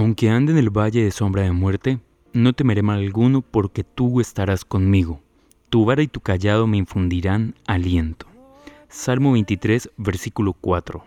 [0.00, 1.98] Aunque ande en el valle de sombra de muerte,
[2.32, 5.20] no temeré mal alguno porque tú estarás conmigo.
[5.68, 8.24] Tu vara y tu callado me infundirán aliento.
[8.88, 11.04] Salmo 23, versículo 4.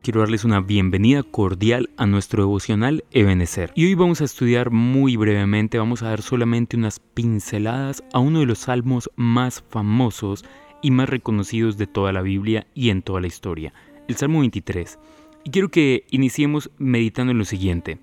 [0.00, 3.72] Quiero darles una bienvenida cordial a nuestro devocional Ebenecer.
[3.74, 8.40] Y hoy vamos a estudiar muy brevemente, vamos a dar solamente unas pinceladas a uno
[8.40, 10.46] de los salmos más famosos
[10.80, 13.74] y más reconocidos de toda la Biblia y en toda la historia,
[14.08, 14.98] el Salmo 23.
[15.42, 17.98] Y quiero que iniciemos meditando en lo siguiente.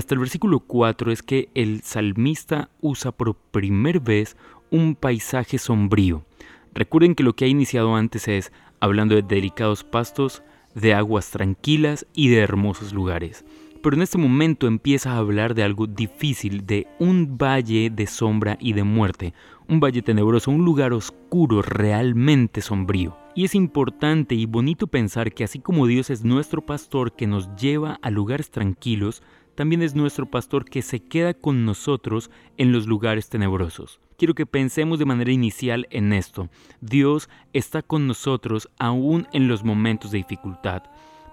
[0.00, 4.34] Hasta el versículo 4 es que el salmista usa por primera vez
[4.70, 6.24] un paisaje sombrío.
[6.72, 8.50] Recuerden que lo que ha iniciado antes es
[8.80, 10.42] hablando de delicados pastos,
[10.74, 13.44] de aguas tranquilas y de hermosos lugares.
[13.82, 18.56] Pero en este momento empieza a hablar de algo difícil, de un valle de sombra
[18.58, 19.34] y de muerte,
[19.68, 23.18] un valle tenebroso, un lugar oscuro, realmente sombrío.
[23.34, 27.54] Y es importante y bonito pensar que así como Dios es nuestro pastor que nos
[27.56, 29.22] lleva a lugares tranquilos,
[29.54, 34.00] también es nuestro pastor que se queda con nosotros en los lugares tenebrosos.
[34.16, 36.48] Quiero que pensemos de manera inicial en esto.
[36.80, 40.82] Dios está con nosotros aún en los momentos de dificultad.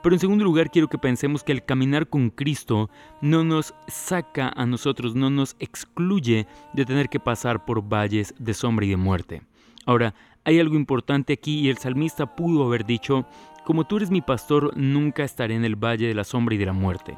[0.01, 4.53] Pero en segundo lugar quiero que pensemos que el caminar con Cristo no nos saca
[4.55, 8.97] a nosotros, no nos excluye de tener que pasar por valles de sombra y de
[8.97, 9.41] muerte.
[9.85, 10.13] Ahora,
[10.45, 13.25] hay algo importante aquí y el salmista pudo haber dicho,
[13.65, 16.67] como tú eres mi pastor, nunca estaré en el valle de la sombra y de
[16.67, 17.17] la muerte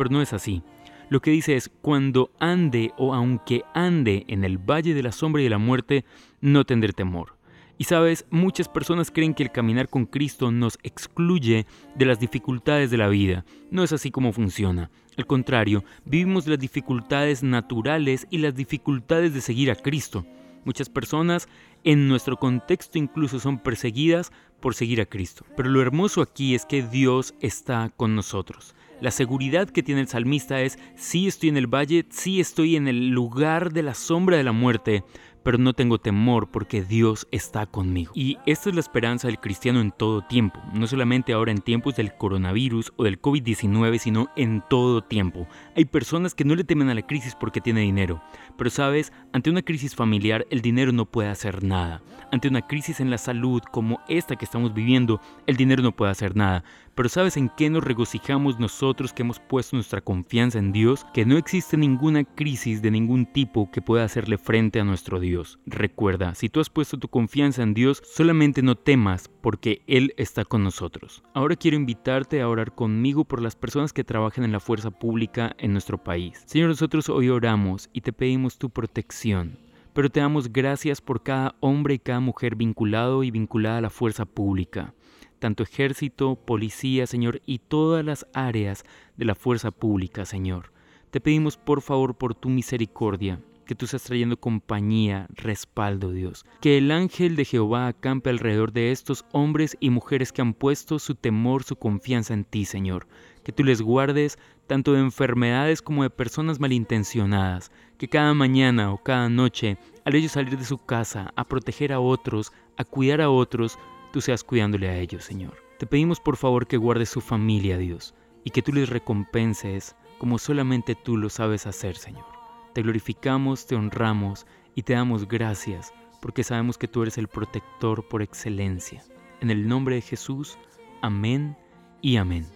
[0.00, 0.62] pero no es así.
[1.10, 5.42] Lo que dice es, cuando ande o aunque ande en el valle de la sombra
[5.42, 6.06] y de la muerte,
[6.40, 7.36] no tendré temor.
[7.76, 12.90] Y sabes, muchas personas creen que el caminar con Cristo nos excluye de las dificultades
[12.90, 13.44] de la vida.
[13.70, 14.90] No es así como funciona.
[15.18, 20.24] Al contrario, vivimos las dificultades naturales y las dificultades de seguir a Cristo.
[20.64, 21.46] Muchas personas
[21.84, 25.44] en nuestro contexto incluso son perseguidas por seguir a Cristo.
[25.58, 28.74] Pero lo hermoso aquí es que Dios está con nosotros.
[29.00, 32.86] La seguridad que tiene el salmista es, sí estoy en el valle, sí estoy en
[32.86, 35.04] el lugar de la sombra de la muerte,
[35.42, 38.12] pero no tengo temor porque Dios está conmigo.
[38.14, 41.96] Y esta es la esperanza del cristiano en todo tiempo, no solamente ahora en tiempos
[41.96, 45.46] del coronavirus o del COVID-19, sino en todo tiempo.
[45.76, 48.22] Hay personas que no le temen a la crisis porque tiene dinero,
[48.56, 52.02] pero sabes, ante una crisis familiar el dinero no puede hacer nada.
[52.32, 56.12] Ante una crisis en la salud como esta que estamos viviendo, el dinero no puede
[56.12, 56.62] hacer nada.
[56.94, 61.06] Pero ¿sabes en qué nos regocijamos nosotros que hemos puesto nuestra confianza en Dios?
[61.14, 65.29] Que no existe ninguna crisis de ningún tipo que pueda hacerle frente a nuestro Dios.
[65.66, 70.44] Recuerda, si tú has puesto tu confianza en Dios, solamente no temas porque Él está
[70.44, 71.22] con nosotros.
[71.34, 75.54] Ahora quiero invitarte a orar conmigo por las personas que trabajan en la fuerza pública
[75.58, 76.42] en nuestro país.
[76.46, 79.58] Señor, nosotros hoy oramos y te pedimos tu protección
[79.92, 83.90] pero te damos gracias por cada hombre y cada mujer vinculado y vinculada a la
[83.90, 84.94] fuerza pública
[85.40, 88.84] tanto ejército, policía, Señor, y todas las áreas
[89.16, 90.70] de la fuerza pública, Señor.
[91.10, 96.44] Te pedimos por favor por tu misericordia, que tú estás trayendo compañía, respaldo, Dios.
[96.60, 100.98] Que el ángel de Jehová acampe alrededor de estos hombres y mujeres que han puesto
[100.98, 103.06] su temor, su confianza en ti, Señor.
[103.44, 107.70] Que tú les guardes tanto de enfermedades como de personas malintencionadas.
[107.96, 112.00] Que cada mañana o cada noche, al ellos salir de su casa a proteger a
[112.00, 113.78] otros, a cuidar a otros,
[114.12, 115.54] tú seas cuidándole a ellos, Señor.
[115.78, 120.40] Te pedimos por favor que guardes su familia, Dios, y que tú les recompenses como
[120.40, 122.39] solamente tú lo sabes hacer, Señor.
[122.74, 128.06] Te glorificamos, te honramos y te damos gracias porque sabemos que tú eres el protector
[128.06, 129.02] por excelencia.
[129.40, 130.58] En el nombre de Jesús,
[131.02, 131.56] amén
[132.02, 132.46] y amén.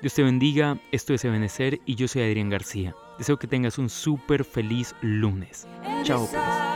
[0.00, 2.94] Dios te bendiga, esto es Ebenecer y yo soy Adrián García.
[3.18, 5.66] Deseo que tengas un súper feliz lunes.
[6.04, 6.67] Chao pues.